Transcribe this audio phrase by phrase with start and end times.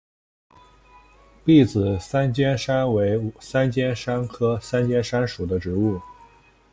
[1.45, 6.01] 篦子三尖杉为三尖杉科三尖杉属的植物。